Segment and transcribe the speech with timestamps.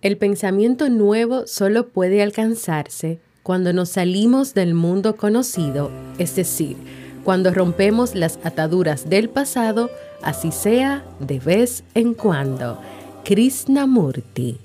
[0.00, 6.76] El pensamiento nuevo solo puede alcanzarse cuando nos salimos del mundo conocido, es decir,
[7.24, 9.90] cuando rompemos las ataduras del pasado,
[10.22, 12.80] así sea de vez en cuando.
[13.24, 14.60] Krishnamurti.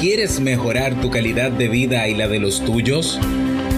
[0.00, 3.20] ¿Quieres mejorar tu calidad de vida y la de los tuyos?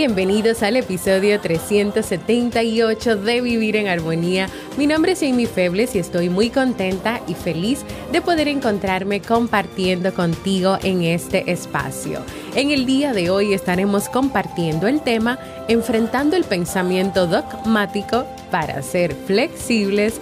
[0.00, 4.48] Bienvenidos al episodio 378 de Vivir en Armonía.
[4.78, 10.14] Mi nombre es Amy Febles y estoy muy contenta y feliz de poder encontrarme compartiendo
[10.14, 12.20] contigo en este espacio.
[12.54, 19.14] En el día de hoy estaremos compartiendo el tema Enfrentando el pensamiento dogmático para ser
[19.14, 20.18] flexibles,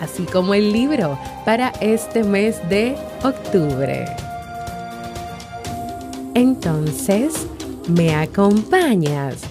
[0.00, 4.04] así como el libro para este mes de octubre.
[6.34, 7.46] Entonces,
[7.88, 9.42] ¿Me acompañas?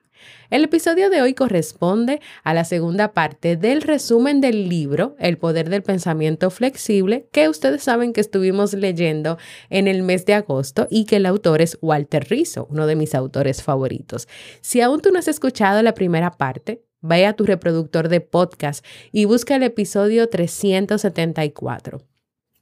[0.49, 5.69] El episodio de hoy corresponde a la segunda parte del resumen del libro El poder
[5.69, 9.37] del pensamiento flexible que ustedes saben que estuvimos leyendo
[9.69, 13.13] en el mes de agosto y que el autor es Walter Rizzo, uno de mis
[13.13, 14.27] autores favoritos.
[14.61, 18.85] Si aún tú no has escuchado la primera parte, Vaya a tu reproductor de podcast
[19.11, 22.01] y busca el episodio 374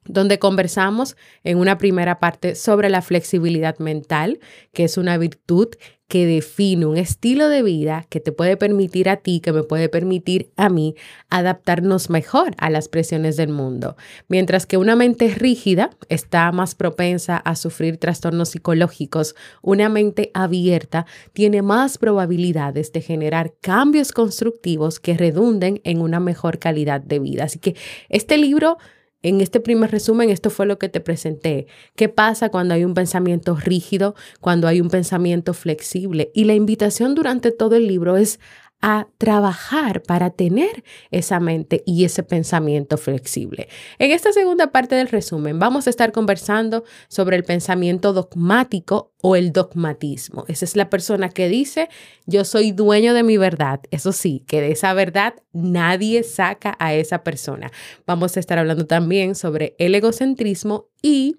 [0.05, 4.39] donde conversamos en una primera parte sobre la flexibilidad mental,
[4.73, 5.69] que es una virtud
[6.07, 9.89] que define un estilo de vida que te puede permitir a ti, que me puede
[9.89, 10.95] permitir a mí
[11.29, 13.97] adaptarnos mejor a las presiones del mundo.
[14.27, 21.07] Mientras que una mente rígida está más propensa a sufrir trastornos psicológicos, una mente abierta
[21.33, 27.45] tiene más probabilidades de generar cambios constructivos que redunden en una mejor calidad de vida.
[27.45, 27.75] Así que
[28.09, 28.77] este libro
[29.25, 31.65] en este primer resumen, esto fue lo que te presenté.
[31.95, 36.29] ¿Qué pasa cuando hay un pensamiento rígido, cuando hay un pensamiento flexible?
[36.35, 38.39] Y la invitación durante todo el libro es
[38.87, 43.67] a trabajar para tener esa mente y ese pensamiento flexible.
[43.97, 49.35] En esta segunda parte del resumen vamos a estar conversando sobre el pensamiento dogmático o
[49.35, 50.45] el dogmatismo.
[50.47, 51.89] Esa es la persona que dice,
[52.27, 53.79] yo soy dueño de mi verdad.
[53.89, 57.71] Eso sí, que de esa verdad nadie saca a esa persona.
[58.05, 61.37] Vamos a estar hablando también sobre el egocentrismo y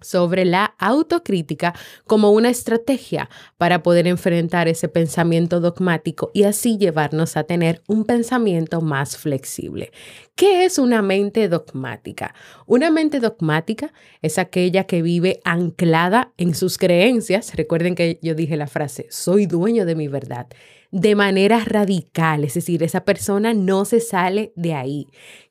[0.00, 1.74] sobre la autocrítica
[2.06, 8.04] como una estrategia para poder enfrentar ese pensamiento dogmático y así llevarnos a tener un
[8.04, 9.92] pensamiento más flexible.
[10.34, 12.34] ¿Qué es una mente dogmática?
[12.66, 13.92] Una mente dogmática
[14.22, 17.54] es aquella que vive anclada en sus creencias.
[17.54, 20.46] Recuerden que yo dije la frase, soy dueño de mi verdad
[20.90, 25.06] de manera radical, es decir, esa persona no se sale de ahí.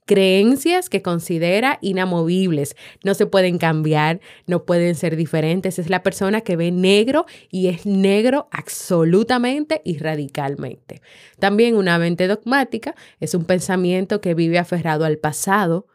[0.06, 5.78] Creencias que considera inamovibles, no se pueden cambiar, no pueden ser diferentes.
[5.78, 11.04] Es la persona que ve negro y es negro absolutamente y radicalmente.
[11.38, 15.86] También una mente dogmática es un pensamiento que vive aferrado al pasado,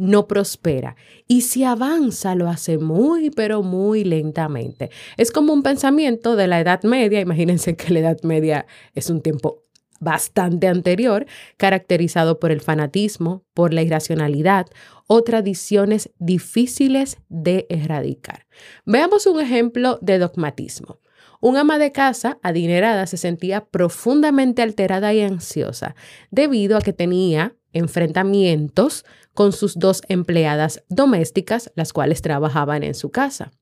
[0.00, 0.96] no prospera.
[1.28, 4.90] Y si avanza, lo hace muy, pero muy lentamente.
[5.18, 7.20] Es como un pensamiento de la Edad Media.
[7.20, 9.64] Imagínense que la Edad Media es un tiempo
[10.00, 11.26] bastante anterior,
[11.58, 14.66] caracterizado por el fanatismo, por la irracionalidad
[15.06, 18.46] o tradiciones difíciles de erradicar.
[18.86, 20.98] Veamos un ejemplo de dogmatismo.
[21.42, 25.94] Un ama de casa adinerada se sentía profundamente alterada y ansiosa
[26.30, 29.04] debido a que tenía enfrentamientos
[29.40, 33.52] con sus dos empleadas domésticas, las cuales trabajaban en su casa.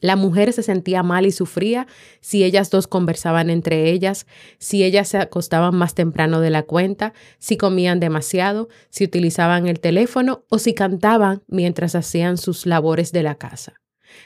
[0.00, 1.86] La mujer se sentía mal y sufría
[2.20, 4.26] si ellas dos conversaban entre ellas,
[4.58, 9.80] si ellas se acostaban más temprano de la cuenta, si comían demasiado, si utilizaban el
[9.80, 13.80] teléfono o si cantaban mientras hacían sus labores de la casa.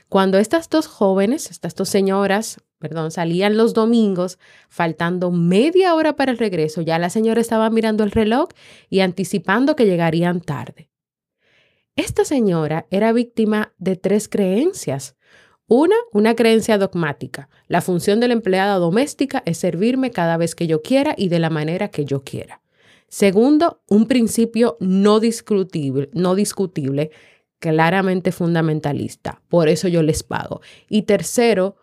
[0.08, 4.38] Cuando estas dos jóvenes, estas dos señoras, perdón, salían los domingos,
[4.68, 8.50] faltando media hora para el regreso, ya la señora estaba mirando el reloj
[8.90, 10.90] y anticipando que llegarían tarde.
[11.96, 15.16] Esta señora era víctima de tres creencias.
[15.66, 17.48] Una, una creencia dogmática.
[17.68, 21.38] La función de la empleada doméstica es servirme cada vez que yo quiera y de
[21.38, 22.60] la manera que yo quiera.
[23.08, 27.12] Segundo, un principio no discutible, no discutible
[27.60, 29.40] claramente fundamentalista.
[29.48, 30.60] Por eso yo les pago.
[30.86, 31.76] Y tercero,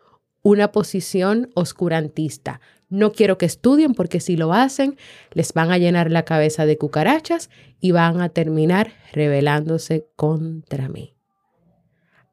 [0.43, 2.61] una posición oscurantista.
[2.89, 4.97] No quiero que estudien porque si lo hacen,
[5.31, 7.49] les van a llenar la cabeza de cucarachas
[7.79, 11.15] y van a terminar rebelándose contra mí.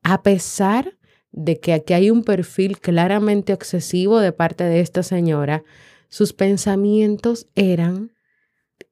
[0.02, 0.96] A pesar
[1.30, 5.62] de que aquí hay un perfil claramente obsesivo de parte de esta señora,
[6.08, 8.12] sus pensamientos eran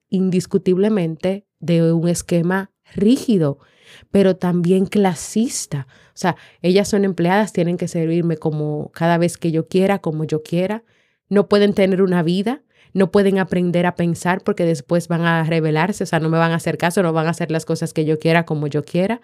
[0.08, 3.58] indiscutiblemente de un esquema rígido
[4.10, 5.86] pero también clasista.
[6.08, 10.24] O sea, ellas son empleadas, tienen que servirme como cada vez que yo quiera, como
[10.24, 10.84] yo quiera.
[11.28, 12.62] No pueden tener una vida,
[12.92, 16.52] no pueden aprender a pensar porque después van a rebelarse, o sea, no me van
[16.52, 19.20] a hacer caso, no van a hacer las cosas que yo quiera, como yo quiera.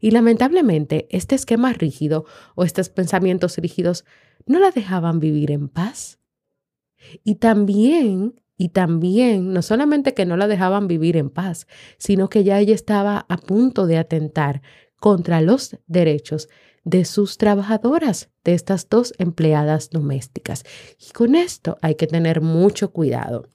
[0.00, 4.04] Y lamentablemente, este esquema rígido o estos pensamientos rígidos
[4.46, 6.18] no la dejaban vivir en paz.
[7.24, 11.66] Y también y también, no solamente que no la dejaban vivir en paz,
[11.98, 14.62] sino que ya ella estaba a punto de atentar
[14.98, 16.48] contra los derechos
[16.84, 20.64] de sus trabajadoras, de estas dos empleadas domésticas.
[21.00, 23.48] Y con esto hay que tener mucho cuidado.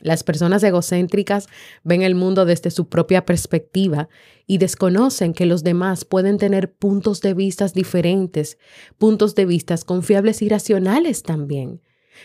[0.00, 1.46] Las personas egocéntricas
[1.84, 4.08] ven el mundo desde su propia perspectiva
[4.46, 8.58] y desconocen que los demás pueden tener puntos de vista diferentes,
[8.98, 11.80] puntos de vista confiables y racionales también.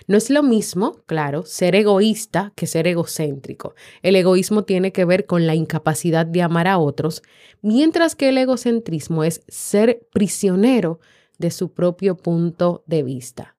[0.07, 3.75] No es lo mismo, claro, ser egoísta que ser egocéntrico.
[4.01, 7.21] El egoísmo tiene que ver con la incapacidad de amar a otros,
[7.61, 10.99] mientras que el egocentrismo es ser prisionero
[11.37, 13.57] de su propio punto de vista.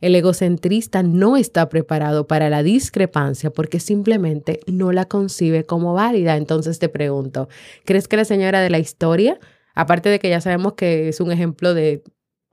[0.00, 6.36] El egocentrista no está preparado para la discrepancia porque simplemente no la concibe como válida.
[6.36, 7.48] Entonces te pregunto,
[7.84, 9.38] ¿crees que la señora de la historia,
[9.74, 12.02] aparte de que ya sabemos que es un ejemplo de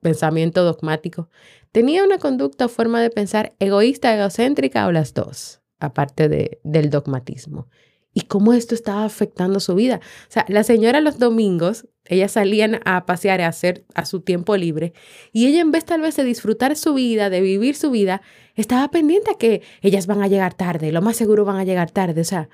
[0.04, 1.30] pensamiento dogmático,
[1.72, 6.92] tenía una conducta o forma de pensar egoísta, egocéntrica o las dos, aparte de, del
[6.92, 7.68] dogmatismo.
[8.14, 10.00] Y cómo esto estaba afectando su vida.
[10.30, 14.56] O sea, la señora los domingos, ellas salían a pasear, a hacer a su tiempo
[14.56, 14.94] libre,
[15.32, 18.22] y ella en vez tal vez de disfrutar su vida, de vivir su vida,
[18.54, 21.90] estaba pendiente a que ellas van a llegar tarde, lo más seguro van a llegar
[21.90, 22.22] tarde.
[22.22, 22.50] O sea,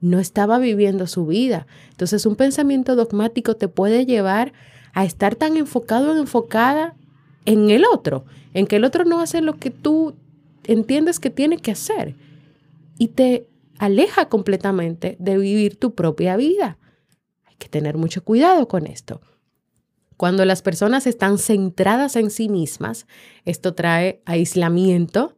[0.00, 1.66] no estaba viviendo su vida.
[1.90, 4.52] Entonces, un pensamiento dogmático te puede llevar a
[5.02, 6.94] estar tan enfocado o enfocada
[7.46, 10.14] en el otro, en que el otro no hace lo que tú
[10.64, 12.14] entiendes que tiene que hacer
[12.98, 13.48] y te
[13.78, 16.78] aleja completamente de vivir tu propia vida.
[17.44, 19.20] Hay que tener mucho cuidado con esto.
[20.16, 23.06] Cuando las personas están centradas en sí mismas,
[23.44, 25.36] esto trae aislamiento,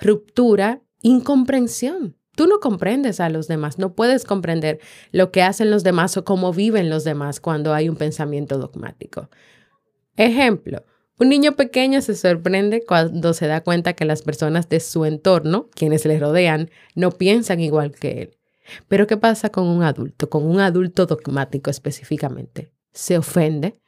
[0.00, 2.17] ruptura incomprensión.
[2.38, 4.78] Tú no comprendes a los demás, no puedes comprender
[5.10, 9.28] lo que hacen los demás o cómo viven los demás cuando hay un pensamiento dogmático.
[10.16, 10.84] Ejemplo,
[11.18, 15.68] un niño pequeño se sorprende cuando se da cuenta que las personas de su entorno,
[15.74, 18.36] quienes le rodean, no piensan igual que él.
[18.86, 22.70] Pero ¿qué pasa con un adulto, con un adulto dogmático específicamente?
[22.92, 23.80] Se ofende.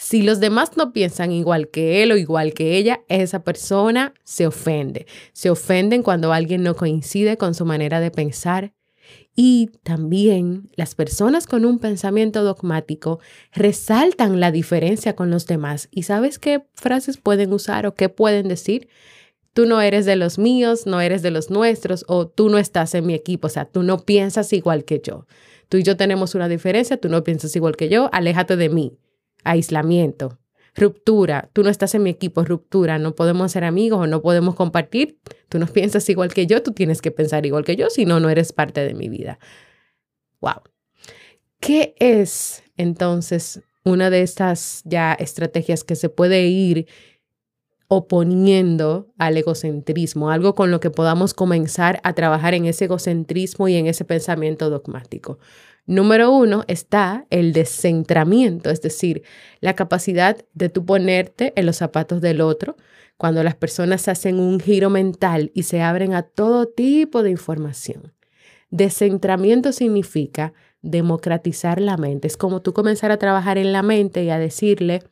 [0.00, 4.46] Si los demás no piensan igual que él o igual que ella, esa persona se
[4.46, 5.08] ofende.
[5.32, 8.72] Se ofenden cuando alguien no coincide con su manera de pensar
[9.34, 13.18] y también las personas con un pensamiento dogmático
[13.52, 15.88] resaltan la diferencia con los demás.
[15.90, 18.86] ¿Y sabes qué frases pueden usar o qué pueden decir?
[19.52, 22.94] Tú no eres de los míos, no eres de los nuestros o tú no estás
[22.94, 25.26] en mi equipo, o sea, tú no piensas igual que yo.
[25.68, 28.96] Tú y yo tenemos una diferencia, tú no piensas igual que yo, aléjate de mí.
[29.48, 30.38] Aislamiento.
[30.74, 34.54] Ruptura, tú no estás en mi equipo, ruptura, no podemos ser amigos o no podemos
[34.54, 38.04] compartir, tú no piensas igual que yo, tú tienes que pensar igual que yo, si
[38.04, 39.38] no, no eres parte de mi vida.
[40.40, 40.62] Wow.
[41.60, 46.86] ¿Qué es entonces una de estas ya estrategias que se puede ir
[47.88, 53.76] oponiendo al egocentrismo, algo con lo que podamos comenzar a trabajar en ese egocentrismo y
[53.76, 55.38] en ese pensamiento dogmático?
[55.88, 59.22] Número uno está el descentramiento, es decir,
[59.60, 62.76] la capacidad de tú ponerte en los zapatos del otro
[63.16, 68.12] cuando las personas hacen un giro mental y se abren a todo tipo de información.
[68.68, 70.52] Descentramiento significa
[70.82, 72.28] democratizar la mente.
[72.28, 75.02] Es como tú comenzar a trabajar en la mente y a decirle,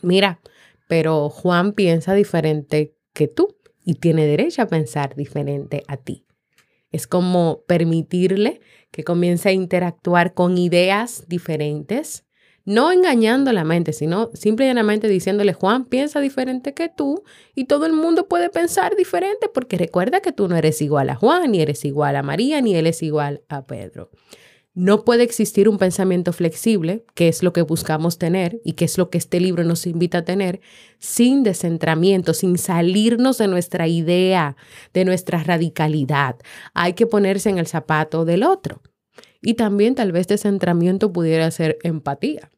[0.00, 0.38] mira,
[0.86, 6.24] pero Juan piensa diferente que tú y tiene derecho a pensar diferente a ti.
[6.94, 8.60] Es como permitirle
[8.92, 12.24] que comience a interactuar con ideas diferentes,
[12.64, 17.94] no engañando la mente, sino simplemente diciéndole, Juan piensa diferente que tú y todo el
[17.94, 21.84] mundo puede pensar diferente porque recuerda que tú no eres igual a Juan, ni eres
[21.84, 24.10] igual a María, ni él igual a Pedro.
[24.76, 28.98] No puede existir un pensamiento flexible, que es lo que buscamos tener y que es
[28.98, 30.60] lo que este libro nos invita a tener,
[30.98, 34.56] sin descentramiento, sin salirnos de nuestra idea,
[34.92, 36.34] de nuestra radicalidad.
[36.74, 38.82] Hay que ponerse en el zapato del otro.
[39.40, 42.50] Y también tal vez descentramiento pudiera ser empatía.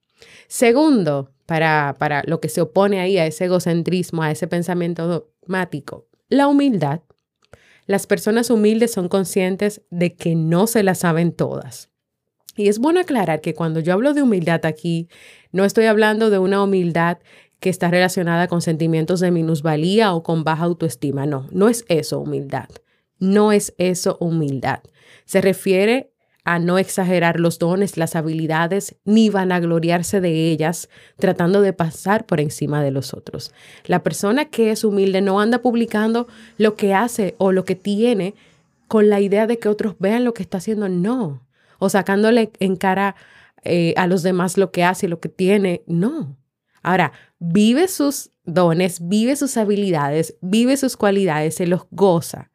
[0.49, 6.09] Segundo, para, para lo que se opone ahí a ese egocentrismo, a ese pensamiento dogmático,
[6.31, 7.03] la humildad.
[7.85, 11.91] Las personas humildes son conscientes de que no se las saben todas
[12.57, 15.09] y es bueno aclarar que cuando yo hablo de humildad aquí,
[15.53, 17.19] no estoy hablando de una humildad
[17.61, 21.27] que está relacionada con sentimientos de minusvalía o con baja autoestima.
[21.27, 22.69] No, no es eso humildad.
[23.19, 24.81] No es eso humildad.
[25.25, 26.13] Se refiere
[26.45, 32.41] a no exagerar los dones, las habilidades, ni vanagloriarse de ellas, tratando de pasar por
[32.41, 33.53] encima de los otros.
[33.85, 38.35] La persona que es humilde no anda publicando lo que hace o lo que tiene
[38.87, 40.89] con la idea de que otros vean lo que está haciendo.
[40.89, 41.43] No,
[41.87, 43.17] o sacándole en cara
[43.65, 45.83] eh, a los demás lo que hace lo que tiene.
[45.87, 46.37] No.
[46.83, 52.51] Ahora, vive sus dones, vive sus habilidades, vive sus cualidades, se los goza.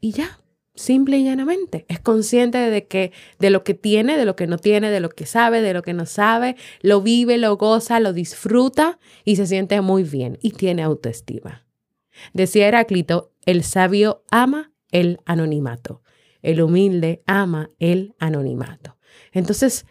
[0.00, 0.40] Y ya,
[0.74, 1.84] simple y llanamente.
[1.88, 5.10] Es consciente de que de lo que tiene, de lo que no tiene, de lo
[5.10, 9.46] que sabe, de lo que no sabe, lo vive, lo goza, lo disfruta y se
[9.46, 11.66] siente muy bien y tiene autoestima.
[12.32, 16.02] Decía Heráclito, el sabio ama el anonimato.
[16.42, 18.96] El humilde ama el anonimato.
[19.32, 19.86] Entonces,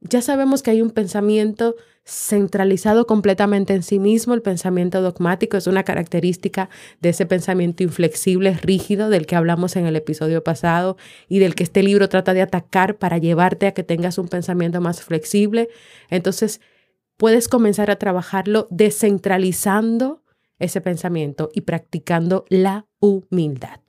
[0.00, 4.34] ya sabemos que hay un pensamiento centralizado completamente en sí mismo.
[4.34, 6.68] El pensamiento dogmático es una característica
[7.00, 10.98] de ese pensamiento inflexible, rígido, del que hablamos en el episodio pasado
[11.28, 14.80] y del que este libro trata de atacar para llevarte a que tengas un pensamiento
[14.82, 15.70] más flexible.
[16.10, 16.60] Entonces,
[17.16, 20.22] puedes comenzar a trabajarlo descentralizando
[20.58, 23.83] ese pensamiento y practicando la humildad.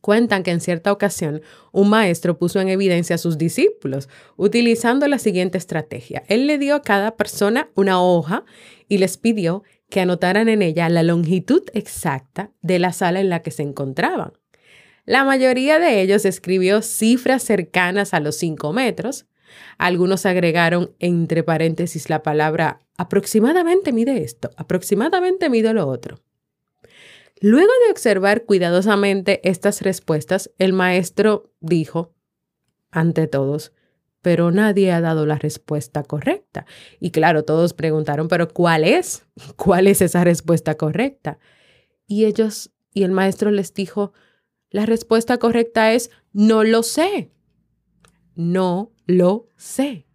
[0.00, 1.42] Cuentan que en cierta ocasión
[1.72, 6.22] un maestro puso en evidencia a sus discípulos utilizando la siguiente estrategia.
[6.28, 8.44] Él le dio a cada persona una hoja
[8.88, 13.42] y les pidió que anotaran en ella la longitud exacta de la sala en la
[13.42, 14.32] que se encontraban.
[15.04, 19.26] La mayoría de ellos escribió cifras cercanas a los 5 metros.
[19.76, 26.20] Algunos agregaron entre paréntesis la palabra aproximadamente mide esto, aproximadamente mide lo otro.
[27.40, 32.14] Luego de observar cuidadosamente estas respuestas, el maestro dijo,
[32.90, 33.72] ante todos,
[34.20, 36.66] pero nadie ha dado la respuesta correcta.
[37.00, 39.24] Y claro, todos preguntaron, pero ¿cuál es?
[39.56, 41.38] ¿Cuál es esa respuesta correcta?
[42.06, 44.12] Y ellos, y el maestro les dijo,
[44.70, 47.30] la respuesta correcta es, no lo sé.
[48.34, 50.06] No lo sé.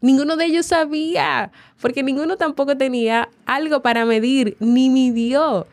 [0.00, 1.50] Ninguno de ellos sabía,
[1.80, 5.66] porque ninguno tampoco tenía algo para medir, ni midió.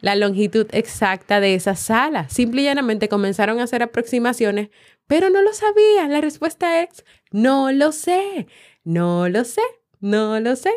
[0.00, 2.28] La longitud exacta de esa sala.
[2.28, 4.70] Simple y llanamente comenzaron a hacer aproximaciones,
[5.06, 6.12] pero no lo sabían.
[6.12, 8.46] La respuesta es, no lo sé,
[8.84, 9.62] no lo sé,
[10.00, 10.70] no lo sé.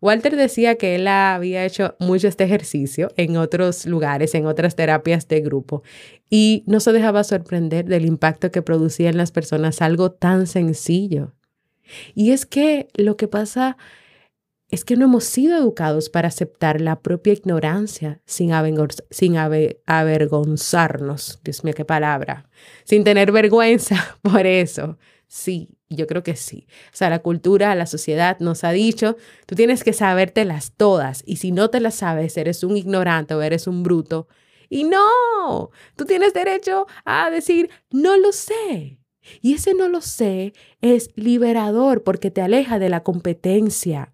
[0.00, 5.28] Walter decía que él había hecho mucho este ejercicio en otros lugares, en otras terapias
[5.28, 5.82] de grupo,
[6.30, 11.34] y no se dejaba sorprender del impacto que producía en las personas algo tan sencillo.
[12.14, 13.76] Y es que lo que pasa
[14.72, 21.40] es que no hemos sido educados para aceptar la propia ignorancia sin, avergonzarnos.
[21.44, 22.48] Dios mío, qué palabra.
[22.84, 24.96] Sin tener vergüenza por eso.
[25.28, 26.66] Sí, yo creo que sí.
[26.86, 31.36] O sea, la cultura, la sociedad nos ha dicho, tú tienes que sabértelas todas y
[31.36, 34.26] si no te las sabes, eres un ignorante o eres un bruto.
[34.70, 39.02] Y no, tú tienes derecho a decir, no lo sé.
[39.40, 44.11] Y ese no lo sé es liberador porque te aleja de la competencia,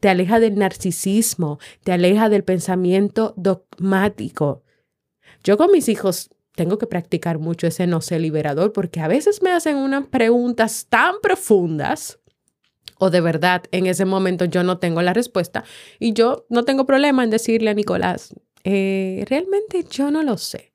[0.00, 4.62] te aleja del narcisismo, te aleja del pensamiento dogmático.
[5.42, 9.42] Yo con mis hijos tengo que practicar mucho ese no sé liberador porque a veces
[9.42, 12.20] me hacen unas preguntas tan profundas
[12.98, 15.64] o de verdad en ese momento yo no tengo la respuesta
[15.98, 20.73] y yo no tengo problema en decirle a Nicolás, eh, realmente yo no lo sé.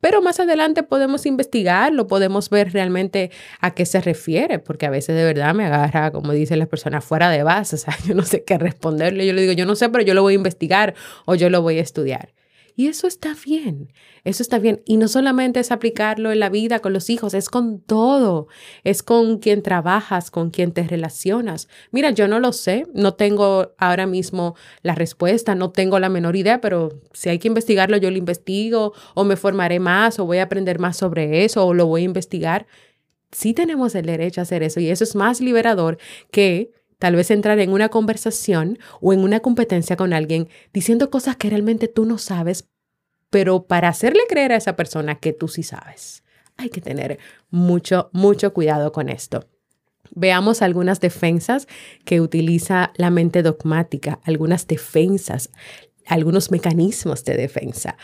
[0.00, 5.16] Pero más adelante podemos investigarlo, podemos ver realmente a qué se refiere, porque a veces
[5.16, 8.22] de verdad me agarra, como dicen las personas, fuera de base, o sea, yo no
[8.22, 10.94] sé qué responderle, yo le digo, yo no sé, pero yo lo voy a investigar
[11.26, 12.32] o yo lo voy a estudiar.
[12.74, 13.92] Y eso está bien,
[14.24, 14.82] eso está bien.
[14.86, 18.48] Y no solamente es aplicarlo en la vida con los hijos, es con todo,
[18.82, 21.68] es con quien trabajas, con quien te relacionas.
[21.90, 26.36] Mira, yo no lo sé, no tengo ahora mismo la respuesta, no tengo la menor
[26.36, 30.38] idea, pero si hay que investigarlo, yo lo investigo o me formaré más o voy
[30.38, 32.66] a aprender más sobre eso o lo voy a investigar.
[33.32, 35.98] Sí tenemos el derecho a hacer eso y eso es más liberador
[36.30, 36.72] que
[37.02, 41.50] Tal vez entrar en una conversación o en una competencia con alguien diciendo cosas que
[41.50, 42.68] realmente tú no sabes,
[43.28, 46.22] pero para hacerle creer a esa persona que tú sí sabes.
[46.56, 47.18] Hay que tener
[47.50, 49.48] mucho, mucho cuidado con esto.
[50.12, 51.66] Veamos algunas defensas
[52.04, 55.50] que utiliza la mente dogmática, algunas defensas,
[56.06, 57.96] algunos mecanismos de defensa.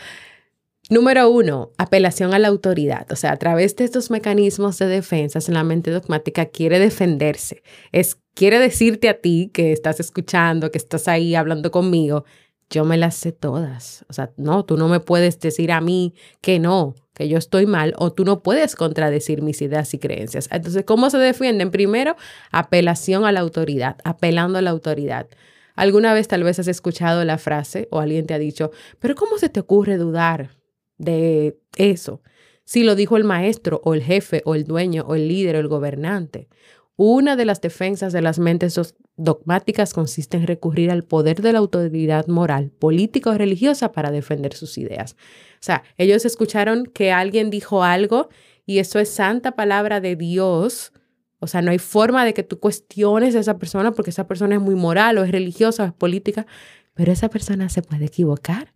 [0.89, 3.05] Número uno, apelación a la autoridad.
[3.11, 7.61] O sea, a través de estos mecanismos de defensa, la mente dogmática quiere defenderse.
[7.91, 12.25] Es, quiere decirte a ti que estás escuchando, que estás ahí hablando conmigo,
[12.71, 14.03] yo me las sé todas.
[14.09, 17.67] O sea, no, tú no me puedes decir a mí que no, que yo estoy
[17.67, 20.49] mal, o tú no puedes contradecir mis ideas y creencias.
[20.51, 21.69] Entonces, ¿cómo se defienden?
[21.69, 22.15] Primero,
[22.51, 25.27] apelación a la autoridad, apelando a la autoridad.
[25.75, 29.37] Alguna vez tal vez has escuchado la frase o alguien te ha dicho, pero ¿cómo
[29.37, 30.58] se te ocurre dudar?
[30.99, 32.21] De eso.
[32.65, 35.59] Si lo dijo el maestro o el jefe o el dueño o el líder o
[35.59, 36.49] el gobernante.
[36.95, 38.79] Una de las defensas de las mentes
[39.15, 44.53] dogmáticas consiste en recurrir al poder de la autoridad moral, política o religiosa para defender
[44.53, 45.15] sus ideas.
[45.53, 48.29] O sea, ellos escucharon que alguien dijo algo
[48.65, 50.91] y eso es santa palabra de Dios.
[51.39, 54.55] O sea, no hay forma de que tú cuestiones a esa persona porque esa persona
[54.55, 56.45] es muy moral o es religiosa o es política,
[56.93, 58.73] pero esa persona se puede equivocar.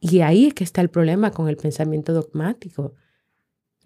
[0.00, 2.94] Y ahí es que está el problema con el pensamiento dogmático.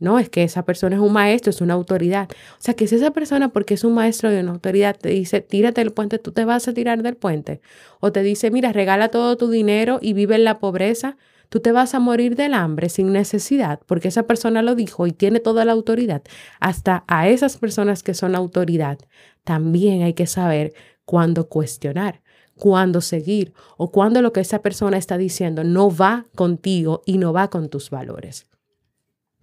[0.00, 2.28] No, es que esa persona es un maestro, es una autoridad.
[2.30, 5.40] O sea, que si esa persona, porque es un maestro y una autoridad, te dice,
[5.40, 7.60] tírate del puente, tú te vas a tirar del puente.
[8.00, 11.16] O te dice, mira, regala todo tu dinero y vive en la pobreza,
[11.48, 15.12] tú te vas a morir del hambre sin necesidad, porque esa persona lo dijo y
[15.12, 16.22] tiene toda la autoridad.
[16.60, 18.98] Hasta a esas personas que son autoridad,
[19.44, 20.74] también hay que saber
[21.04, 22.23] cuándo cuestionar
[22.56, 27.32] cuándo seguir o cuándo lo que esa persona está diciendo no va contigo y no
[27.32, 28.46] va con tus valores.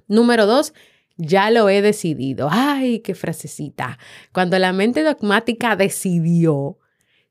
[0.08, 0.74] Número dos,
[1.18, 2.48] ya lo he decidido.
[2.52, 3.98] Ay, qué frasecita.
[4.34, 6.78] Cuando la mente dogmática decidió,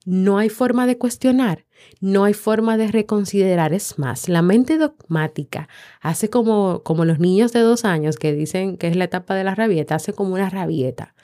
[0.06, 1.66] no hay forma de cuestionar,
[2.00, 3.74] no hay forma de reconsiderar.
[3.74, 5.68] Es más, la mente dogmática
[6.00, 9.44] hace como, como los niños de dos años que dicen que es la etapa de
[9.44, 11.14] la rabieta, hace como una rabieta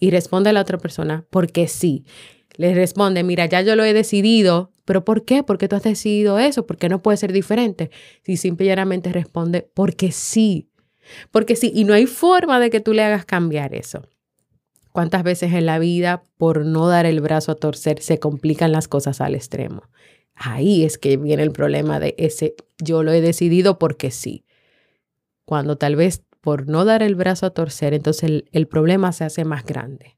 [0.00, 2.04] y responde a la otra persona, porque sí
[2.56, 5.42] le responde, mira, ya yo lo he decidido, pero ¿por qué?
[5.42, 6.66] ¿Por qué tú has decidido eso?
[6.66, 7.90] ¿Por qué no puede ser diferente?
[8.22, 10.68] Si simplemente responde, porque sí,
[11.30, 14.02] porque sí, y no hay forma de que tú le hagas cambiar eso.
[14.92, 18.86] ¿Cuántas veces en la vida, por no dar el brazo a torcer, se complican las
[18.86, 19.82] cosas al extremo?
[20.36, 24.44] Ahí es que viene el problema de ese, yo lo he decidido porque sí.
[25.44, 29.44] Cuando tal vez por no dar el brazo a torcer, entonces el problema se hace
[29.44, 30.16] más grande.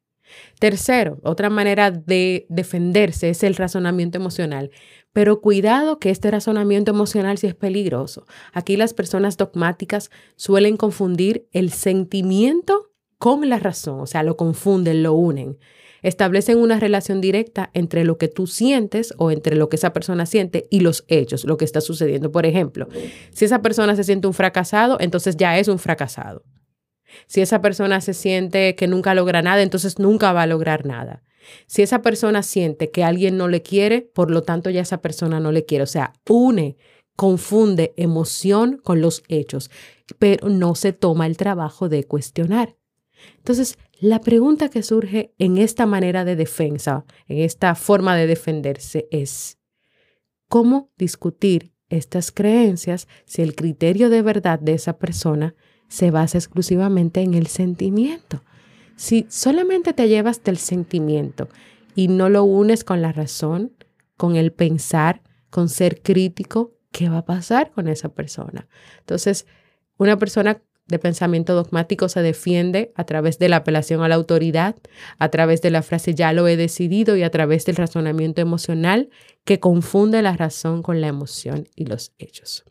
[0.59, 4.71] Tercero, otra manera de defenderse es el razonamiento emocional.
[5.12, 8.27] Pero cuidado que este razonamiento emocional sí es peligroso.
[8.53, 15.03] Aquí las personas dogmáticas suelen confundir el sentimiento con la razón, o sea, lo confunden,
[15.03, 15.57] lo unen.
[16.03, 20.27] establecen una relación directa entre lo que tú sientes o entre lo que esa persona
[20.27, 22.31] siente y los hechos, lo que está sucediendo.
[22.31, 22.87] Por ejemplo,
[23.33, 26.45] si esa persona se siente un fracasado, entonces ya es un fracasado.
[27.26, 31.22] Si esa persona se siente que nunca logra nada, entonces nunca va a lograr nada.
[31.66, 35.40] Si esa persona siente que alguien no le quiere, por lo tanto ya esa persona
[35.40, 35.85] no le quiere.
[35.85, 36.76] O sea, une,
[37.14, 39.70] confunde emoción con los hechos,
[40.18, 42.76] pero no se toma el trabajo de cuestionar.
[43.38, 49.09] Entonces, la pregunta que surge en esta manera de defensa, en esta forma de defenderse,
[49.11, 49.59] es,
[50.48, 55.55] ¿cómo discutir estas creencias si el criterio de verdad de esa persona
[55.88, 58.42] se basa exclusivamente en el sentimiento?
[58.96, 61.49] Si solamente te llevas del sentimiento
[61.94, 63.72] y no lo unes con la razón,
[64.16, 68.68] con el pensar, con ser crítico, ¿qué va a pasar con esa persona?
[69.01, 69.46] Entonces,
[69.99, 74.77] una persona de pensamiento dogmático se defiende a través de la apelación a la autoridad,
[75.18, 79.11] a través de la frase ya lo he decidido y a través del razonamiento emocional
[79.44, 82.64] que confunde la razón con la emoción y los hechos.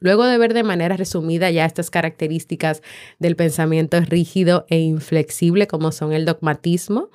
[0.00, 2.82] Luego de ver de manera resumida ya estas características
[3.18, 7.10] del pensamiento rígido e inflexible como son el dogmatismo,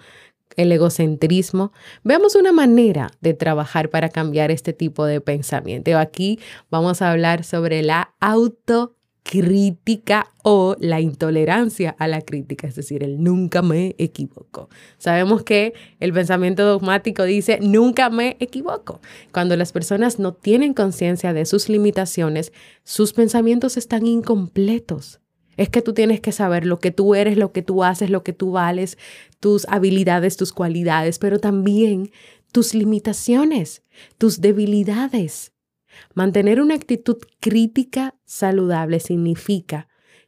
[0.56, 5.98] el egocentrismo, veamos una manera de trabajar para cambiar este tipo de pensamiento.
[5.98, 12.75] Aquí vamos a hablar sobre la auto crítica o la intolerancia a la crítica, es
[12.75, 14.69] decir, el nunca me equivoco.
[14.99, 19.01] Sabemos que el pensamiento dogmático dice nunca me equivoco.
[19.33, 25.21] Cuando las personas no tienen conciencia de sus limitaciones, sus pensamientos están incompletos.
[25.57, 28.23] Es que tú tienes que saber lo que tú eres, lo que tú haces, lo
[28.23, 28.99] que tú vales,
[29.39, 32.11] tus habilidades, tus cualidades, pero también
[32.51, 33.81] tus limitaciones,
[34.19, 35.55] tus debilidades.
[36.13, 39.88] Mantener una actitud crítica saludable significa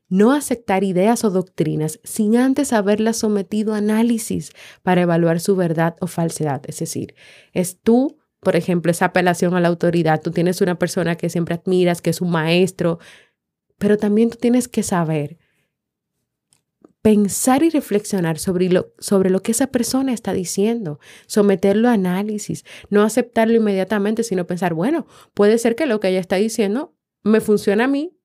[0.09, 4.51] no aceptar ideas o doctrinas sin antes haberlas sometido a análisis
[4.83, 6.61] para evaluar su verdad o falsedad.
[6.67, 7.15] Es decir,
[7.53, 10.21] es tú, por ejemplo, esa apelación a la autoridad.
[10.21, 12.99] Tú tienes una persona que siempre admiras, que es un maestro,
[13.77, 15.37] pero también tú tienes que saber
[17.07, 22.65] pensar y reflexionar sobre lo, sobre lo que esa persona está diciendo, someterlo a análisis,
[22.89, 27.39] no aceptarlo inmediatamente, sino pensar, bueno, puede ser que lo que ella está diciendo me
[27.39, 28.17] funciona a mí,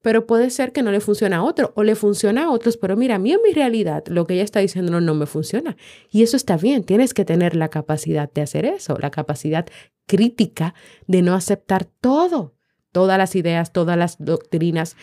[0.00, 2.96] pero puede ser que no le funcione a otro o le funciona a otros, pero
[2.96, 5.76] mira, a mí en mi realidad lo que ella está diciendo no, no me funciona.
[6.10, 9.66] Y eso está bien, tienes que tener la capacidad de hacer eso, la capacidad
[10.06, 10.72] crítica
[11.06, 12.54] de no aceptar todo,
[12.92, 14.96] todas las ideas, todas las doctrinas,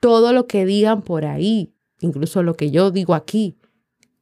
[0.00, 1.73] todo lo que digan por ahí,
[2.04, 3.56] incluso lo que yo digo aquí,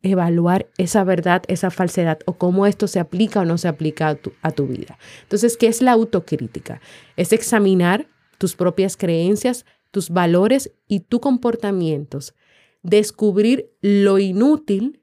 [0.02, 4.14] evaluar esa verdad, esa falsedad o cómo esto se aplica o no se aplica a
[4.16, 4.98] tu, a tu, vida.
[5.22, 6.80] Entonces, ¿qué es la autocrítica?
[7.16, 12.34] Es examinar tus propias creencias, tus valores y tus comportamientos,
[12.82, 15.02] descubrir lo inútil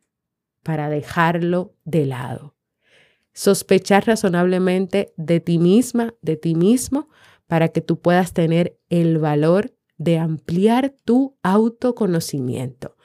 [0.63, 2.55] para dejarlo de lado,
[3.33, 7.07] sospechar razonablemente de ti misma, de ti mismo,
[7.47, 12.95] para que tú puedas tener el valor de ampliar tu autoconocimiento.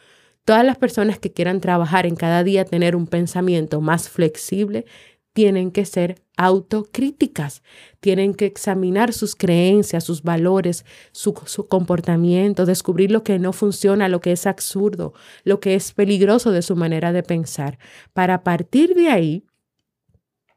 [0.47, 4.87] Todas las personas que quieran trabajar en cada día tener un pensamiento más flexible
[5.33, 7.63] tienen que ser autocríticas,
[8.01, 14.09] tienen que examinar sus creencias, sus valores, su, su, comportamiento, descubrir lo que no funciona,
[14.09, 17.79] lo que es absurdo, lo que es peligroso de su manera de pensar,
[18.13, 19.45] para partir de ahí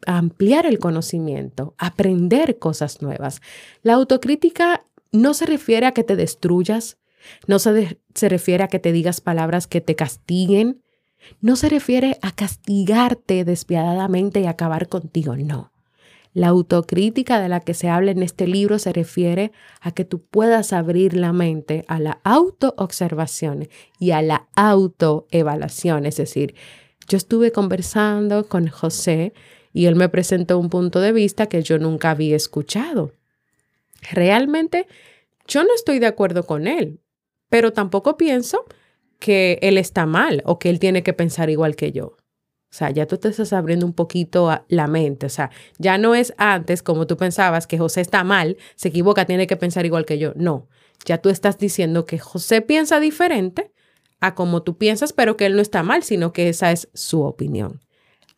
[0.06, 3.42] ampliar el conocimiento, aprender cosas nuevas.
[3.82, 6.98] La autocrítica no se refiere a que te destruyas,
[7.48, 10.82] no se, se, refiere a que te digas palabras que te castiguen,
[11.42, 15.72] no se refiere a castigarte despiadadamente y acabar contigo, no.
[16.34, 20.22] La autocrítica de la que se habla en este libro se refiere a que tú
[20.22, 26.06] puedas abrir la mente a la autoobservación y a la autoevaluación.
[26.06, 26.54] Es decir,
[27.08, 29.34] yo estuve conversando con José
[29.74, 33.14] y él me presentó un punto de vista que yo nunca había escuchado.
[34.12, 34.88] Realmente
[35.48, 37.00] yo no estoy de acuerdo con él,
[37.50, 38.66] pero tampoco pienso
[39.20, 42.16] que él está mal o que él tiene que pensar igual que yo.
[42.70, 45.26] O sea, ya tú te estás abriendo un poquito la mente.
[45.26, 49.26] O sea, ya no es antes como tú pensabas que José está mal, se equivoca,
[49.26, 50.34] tiene que pensar igual que yo.
[50.36, 50.68] No,
[51.06, 53.72] ya tú estás diciendo que José piensa diferente
[54.20, 57.22] a como tú piensas, pero que él no está mal, sino que esa es su
[57.22, 57.87] opinión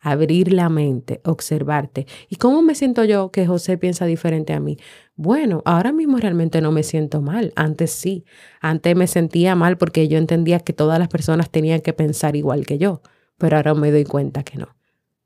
[0.00, 2.06] abrir la mente, observarte.
[2.28, 4.78] ¿Y cómo me siento yo que José piensa diferente a mí?
[5.14, 8.24] Bueno, ahora mismo realmente no me siento mal, antes sí,
[8.60, 12.64] antes me sentía mal porque yo entendía que todas las personas tenían que pensar igual
[12.64, 13.02] que yo,
[13.36, 14.76] pero ahora me doy cuenta que no.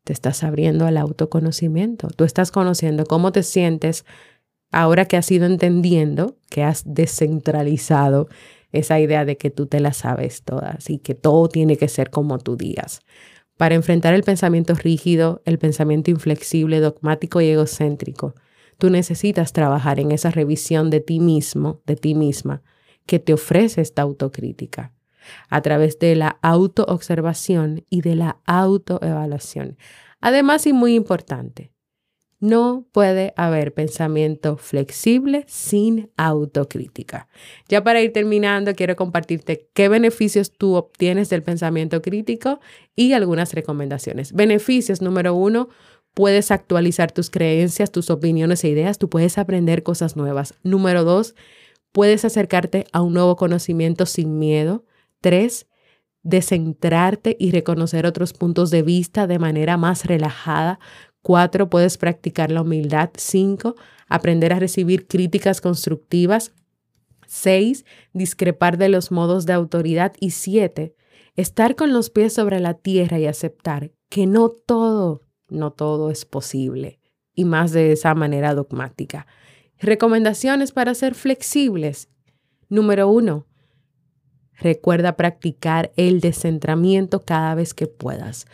[0.02, 4.04] Te estás abriendo al autoconocimiento, tú estás conociendo cómo te sientes
[4.72, 8.28] ahora que has ido entendiendo, que has descentralizado
[8.72, 12.10] esa idea de que tú te la sabes todas y que todo tiene que ser
[12.10, 13.00] como tú digas.
[13.56, 18.34] Para enfrentar el pensamiento rígido, el pensamiento inflexible, dogmático y egocéntrico,
[18.78, 22.62] tú necesitas trabajar en esa revisión de ti mismo, de ti misma,
[23.06, 24.92] que te ofrece esta autocrítica
[25.48, 29.78] a través de la autoobservación y de la autoevaluación.
[30.20, 31.73] Además, y muy importante,
[32.44, 37.26] no puede haber pensamiento flexible sin autocrítica.
[37.70, 42.60] Ya para ir terminando, quiero compartirte qué beneficios tú obtienes del pensamiento crítico
[42.94, 44.34] y algunas recomendaciones.
[44.34, 45.70] Beneficios número uno,
[46.12, 50.52] puedes actualizar tus creencias, tus opiniones e ideas, tú puedes aprender cosas nuevas.
[50.62, 51.34] Número dos,
[51.92, 54.84] puedes acercarte a un nuevo conocimiento sin miedo.
[55.22, 55.66] Tres,
[56.22, 60.78] descentrarte y reconocer otros puntos de vista de manera más relajada,
[61.24, 63.08] Cuatro, puedes practicar la humildad.
[63.16, 63.76] Cinco,
[64.08, 66.52] aprender a recibir críticas constructivas.
[67.26, 70.12] Seis, discrepar de los modos de autoridad.
[70.20, 70.94] Y siete,
[71.34, 76.26] estar con los pies sobre la tierra y aceptar que no todo, no todo es
[76.26, 77.00] posible.
[77.34, 79.26] Y más de esa manera dogmática.
[79.78, 82.10] Recomendaciones para ser flexibles.
[82.68, 83.46] Número uno,
[84.58, 88.44] recuerda practicar el descentramiento cada vez que puedas.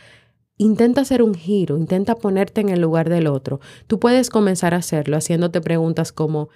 [0.61, 3.61] Intenta hacer un giro, intenta ponerte en el lugar del otro.
[3.87, 6.51] Tú puedes comenzar a hacerlo haciéndote preguntas como,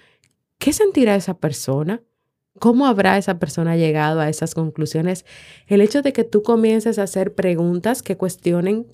[0.59, 2.03] ¿qué sentirá esa persona?
[2.59, 5.25] ¿Cómo habrá esa persona llegado a esas conclusiones?
[5.65, 8.85] El hecho de que tú comiences a hacer preguntas que cuestionen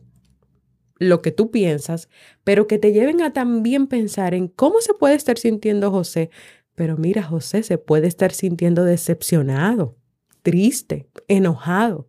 [0.97, 2.07] lo que tú piensas,
[2.45, 6.29] pero que te lleven a también pensar en cómo se puede estar sintiendo José.
[6.73, 9.97] Pero mira, José se puede estar sintiendo decepcionado,
[10.41, 12.07] triste, enojado.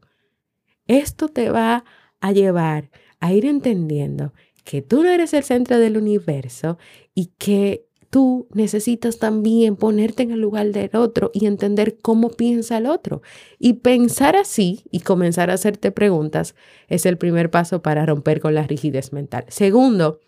[0.87, 1.85] Esto te va a
[2.31, 4.33] llevar a ir entendiendo
[4.63, 6.79] que tú no eres el centro del universo
[7.15, 12.77] y que tú necesitas también ponerte en el lugar del otro y entender cómo piensa
[12.77, 13.23] el otro.
[13.59, 16.55] Y pensar así y comenzar a hacerte preguntas
[16.89, 19.47] es el primer paso para romper con la rigidez mental.
[19.49, 20.21] Segundo,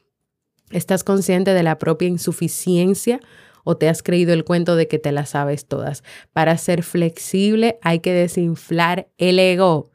[0.70, 3.20] estás consciente de la propia insuficiencia
[3.64, 6.02] o te has creído el cuento de que te las sabes todas.
[6.32, 9.90] Para ser flexible hay que desinflar el ego.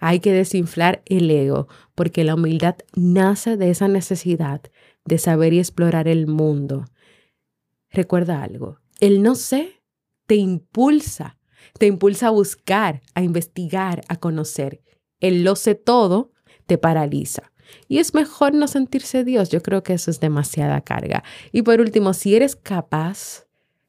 [0.00, 4.62] Hay que desinflar el ego, porque la humildad nace de esa necesidad
[5.04, 6.86] de saber y explorar el mundo.
[7.90, 9.82] Recuerda algo, el no sé
[10.26, 11.38] te impulsa,
[11.78, 14.82] te impulsa a buscar, a investigar, a conocer.
[15.20, 16.32] El lo sé todo
[16.66, 17.52] te paraliza.
[17.88, 19.48] Y es mejor no sentirse Dios.
[19.48, 21.24] Yo creo que eso es demasiada carga.
[21.52, 23.46] Y por último, si eres capaz,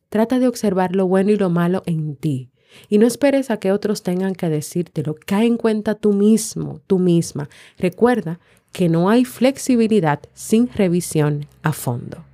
[0.10, 2.52] trata de observar lo bueno y lo malo en ti.
[2.90, 5.16] Y no esperes a que otros tengan que decírtelo.
[5.26, 7.50] Cae en cuenta tú mismo, tú misma.
[7.78, 8.40] Recuerda
[8.72, 12.26] que no hay flexibilidad sin revisión a fondo.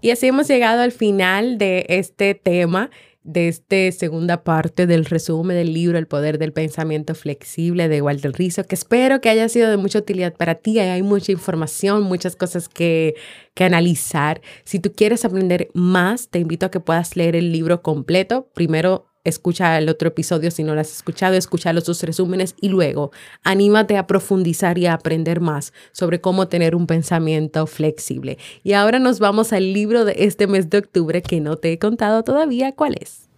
[0.00, 2.90] Y así hemos llegado al final de este tema
[3.24, 8.32] de esta segunda parte del resumen del libro El poder del pensamiento flexible de Walter
[8.32, 10.78] Rizzo, que espero que haya sido de mucha utilidad para ti.
[10.78, 13.14] Hay mucha información, muchas cosas que,
[13.54, 14.42] que analizar.
[14.64, 18.50] Si tú quieres aprender más, te invito a que puedas leer el libro completo.
[18.54, 22.68] Primero escucha el otro episodio si no lo has escuchado, escucha los dos resúmenes y
[22.68, 23.10] luego
[23.42, 28.38] anímate a profundizar y a aprender más sobre cómo tener un pensamiento flexible.
[28.62, 31.78] Y ahora nos vamos al libro de este mes de octubre que no te he
[31.78, 33.28] contado todavía cuál es.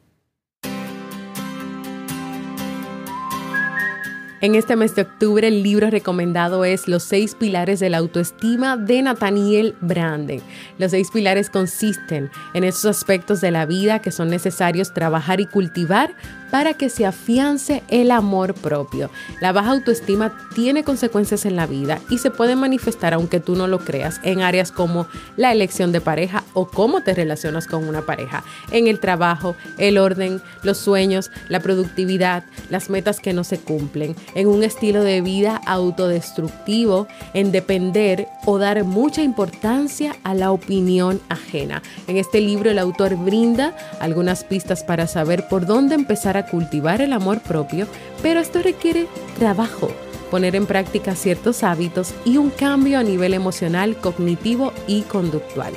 [4.42, 8.76] En este mes de octubre el libro recomendado es Los seis pilares de la autoestima
[8.76, 10.42] de Nathaniel Branden.
[10.78, 15.46] Los seis pilares consisten en esos aspectos de la vida que son necesarios trabajar y
[15.46, 16.14] cultivar
[16.50, 19.10] para que se afiance el amor propio.
[19.40, 23.66] La baja autoestima tiene consecuencias en la vida y se puede manifestar, aunque tú no
[23.66, 25.06] lo creas, en áreas como
[25.36, 29.98] la elección de pareja o cómo te relacionas con una pareja, en el trabajo, el
[29.98, 35.20] orden, los sueños, la productividad, las metas que no se cumplen, en un estilo de
[35.20, 41.82] vida autodestructivo, en depender o dar mucha importancia a la opinión ajena.
[42.06, 47.14] En este libro el autor brinda algunas pistas para saber por dónde empezar cultivar el
[47.14, 47.86] amor propio,
[48.22, 49.06] pero esto requiere
[49.38, 49.88] trabajo,
[50.30, 55.72] poner en práctica ciertos hábitos y un cambio a nivel emocional, cognitivo y conductual.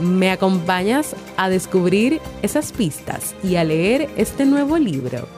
[0.00, 5.28] ¿Me acompañas a descubrir esas pistas y a leer este nuevo libro?